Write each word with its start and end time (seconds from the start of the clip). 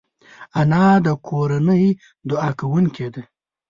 انا 0.61 0.85
د 1.05 1.07
کورنۍ 1.27 1.85
دعا 2.29 2.49
کوونکې 2.59 3.07
ده 3.13 3.21